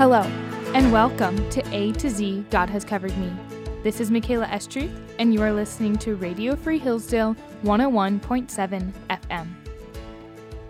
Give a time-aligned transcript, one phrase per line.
[0.00, 0.22] Hello,
[0.74, 3.32] and welcome to A to Z God Has Covered Me.
[3.82, 9.48] This is Michaela Estruth, and you are listening to Radio Free Hillsdale 101.7 FM.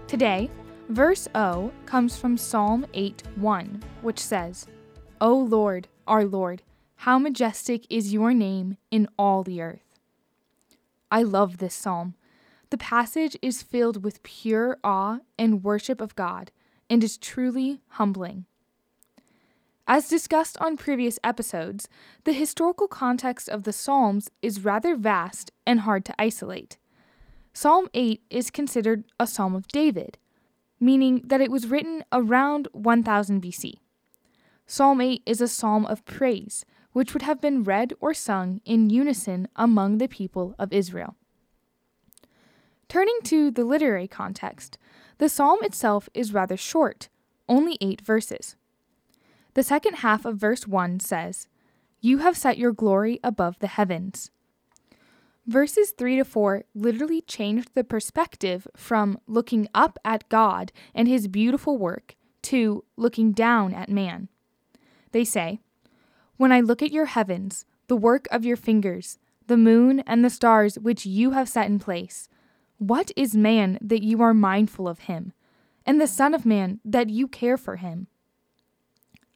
[0.06, 0.50] Today,
[0.88, 4.66] verse O comes from Psalm 8 1, which says,
[5.20, 6.62] O Lord, our Lord,
[7.04, 9.96] how majestic is your name in all the earth.
[11.10, 12.14] I love this psalm.
[12.68, 16.52] The passage is filled with pure awe and worship of God
[16.90, 18.44] and is truly humbling.
[19.86, 21.88] As discussed on previous episodes,
[22.24, 26.76] the historical context of the Psalms is rather vast and hard to isolate.
[27.54, 30.18] Psalm 8 is considered a Psalm of David,
[30.78, 33.76] meaning that it was written around 1000 BC.
[34.66, 38.90] Psalm 8 is a psalm of praise, which would have been read or sung in
[38.90, 41.16] unison among the people of Israel.
[42.88, 44.76] Turning to the literary context,
[45.18, 47.08] the psalm itself is rather short,
[47.48, 48.56] only eight verses.
[49.54, 51.46] The second half of verse 1 says,
[52.00, 54.30] You have set your glory above the heavens.
[55.46, 61.28] Verses 3 to 4 literally changed the perspective from looking up at God and his
[61.28, 64.28] beautiful work to looking down at man.
[65.12, 65.60] They say,
[66.40, 70.30] When I look at your heavens, the work of your fingers, the moon and the
[70.30, 72.30] stars which you have set in place,
[72.78, 75.34] what is man that you are mindful of him,
[75.84, 78.06] and the Son of Man that you care for him?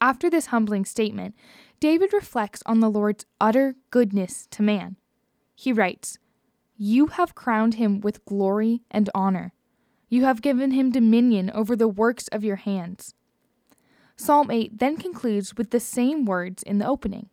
[0.01, 1.35] After this humbling statement,
[1.79, 4.97] David reflects on the Lord's utter goodness to man.
[5.55, 6.17] He writes,
[6.79, 9.53] You have crowned him with glory and honor.
[10.09, 13.15] You have given him dominion over the works of your hands.
[14.17, 17.29] Psalm 8 then concludes with the same words in the opening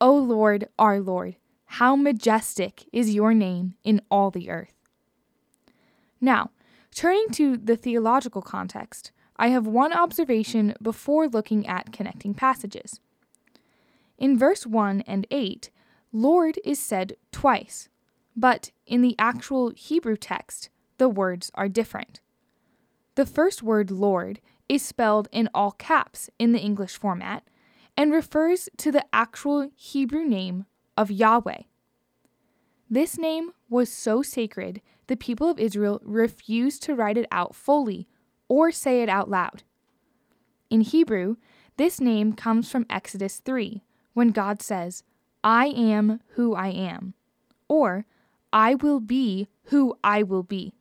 [0.00, 4.74] O Lord, our Lord, how majestic is your name in all the earth.
[6.20, 6.50] Now,
[6.94, 13.00] turning to the theological context, I have one observation before looking at connecting passages.
[14.18, 15.70] In verse 1 and 8,
[16.12, 17.88] Lord is said twice,
[18.36, 20.68] but in the actual Hebrew text,
[20.98, 22.20] the words are different.
[23.14, 24.40] The first word Lord
[24.72, 27.44] is spelled in all caps in the English format
[27.94, 30.64] and refers to the actual Hebrew name
[30.96, 31.64] of Yahweh.
[32.88, 38.08] This name was so sacred, the people of Israel refused to write it out fully
[38.48, 39.62] or say it out loud.
[40.70, 41.36] In Hebrew,
[41.76, 43.82] this name comes from Exodus 3,
[44.14, 45.04] when God says,
[45.44, 47.12] I am who I am,
[47.68, 48.06] or
[48.54, 50.72] I will be who I will be.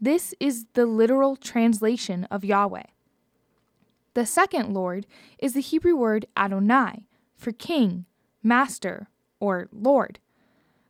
[0.00, 2.84] This is the literal translation of Yahweh.
[4.14, 5.06] The second Lord
[5.38, 7.06] is the Hebrew word Adonai
[7.36, 8.06] for king,
[8.42, 10.18] master, or Lord.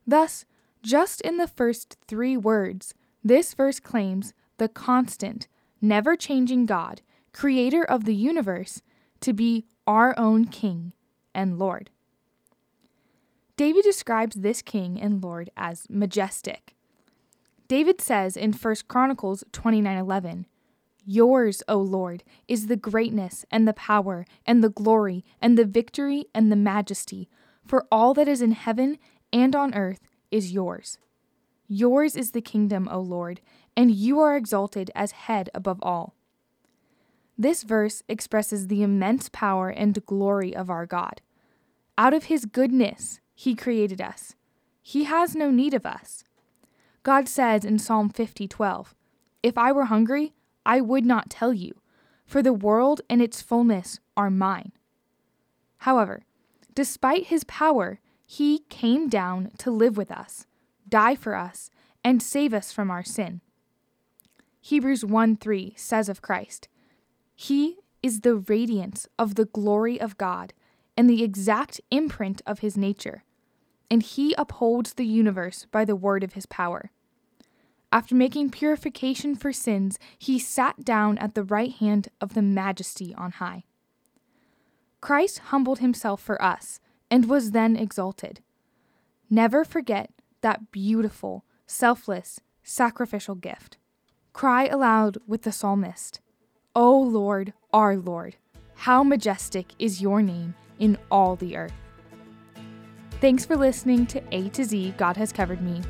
[0.07, 0.45] Thus,
[0.83, 5.47] just in the first three words, this verse claims the constant,
[5.81, 8.83] never changing God, creator of the universe,
[9.21, 10.93] to be our own King
[11.35, 11.91] and Lord.
[13.57, 16.75] David describes this King and Lord as majestic.
[17.69, 20.47] David says in 1 Chronicles 29:11,
[21.05, 26.27] "Yours, O Lord, is the greatness and the power and the glory and the victory
[26.35, 27.29] and the majesty,
[27.65, 28.99] for all that is in heaven
[29.33, 30.01] and on earth
[30.31, 30.99] is yours.
[31.69, 33.41] Yours is the kingdom, O Lord,
[33.77, 36.15] and you are exalted as head above all.
[37.39, 41.23] This verse expresses the immense power and glory of our God.
[41.97, 44.35] Out of his goodness, he created us.
[44.83, 46.25] He has no need of us.
[47.03, 48.95] God says in Psalm 50:12,
[49.43, 50.35] "If I were hungry,
[50.65, 51.81] I would not tell you,
[52.25, 54.73] for the world and its fullness are mine."
[55.79, 56.25] However,
[56.75, 60.47] despite his power, he came down to live with us,
[60.89, 61.71] die for us,
[62.05, 63.41] and save us from our sin.
[64.61, 66.69] Hebrews 1 3 says of Christ,
[67.35, 70.53] He is the radiance of the glory of God
[70.97, 73.25] and the exact imprint of his nature,
[73.91, 76.91] and he upholds the universe by the word of his power.
[77.93, 83.15] After making purification for sins, he sat down at the right hand of the majesty
[83.15, 83.65] on high.
[85.01, 88.41] Christ humbled himself for us and was then exalted.
[89.29, 90.11] Never forget
[90.41, 93.79] that beautiful, selfless, sacrificial gift.
[94.33, 96.21] Cry aloud with the psalmist
[96.77, 98.37] O Lord, our Lord,
[98.75, 101.73] how majestic is your name in all the earth.
[103.21, 105.83] Thanks for listening to A to Z God Has Covered Me.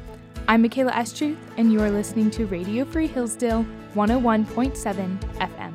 [0.50, 3.64] I'm Michaela Estruth, and you are listening to Radio Free Hillsdale
[3.94, 5.69] 101.7 FM.